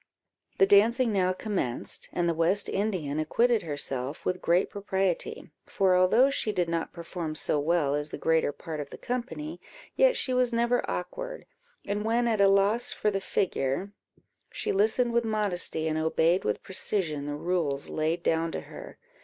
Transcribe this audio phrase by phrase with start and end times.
[0.57, 6.31] The dancing now commenced, and the West Indian acquitted herself with great propriety; for although
[6.31, 9.61] she did not perform so well as the greater part of the company,
[9.95, 11.45] yet she was never awkward;
[11.85, 13.91] and when at a loss for the figure,
[14.49, 18.97] she listened with modesty, and obeyed with precision the rules laid down to her.